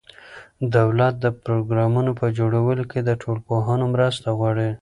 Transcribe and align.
دولت 0.75 1.13
د 1.19 1.25
پروګرامونو 1.43 2.11
په 2.19 2.25
جوړولو 2.37 2.83
کې 2.91 2.99
له 3.07 3.13
ټولنپوهانو 3.21 3.85
مرسته 3.93 4.27
غواړي. 4.37 4.69